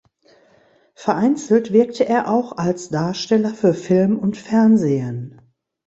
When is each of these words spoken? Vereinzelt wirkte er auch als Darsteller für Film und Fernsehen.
Vereinzelt 0.95 1.71
wirkte 1.73 2.07
er 2.09 2.27
auch 2.31 2.57
als 2.57 2.89
Darsteller 2.89 3.53
für 3.53 3.75
Film 3.75 4.17
und 4.17 4.35
Fernsehen. 4.35 5.39